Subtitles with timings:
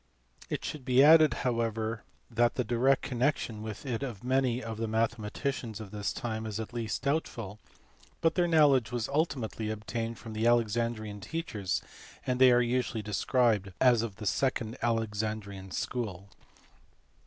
[0.49, 2.01] It should be added however
[2.31, 6.59] that the direct connection with it of many of the mathematicians of this time is
[6.59, 7.59] at least doubtful,
[8.19, 11.83] but their knowledge was ultimately obtained from the Alexandrian teachers,
[12.25, 16.29] and they are usually described as of the second Alexandrian school.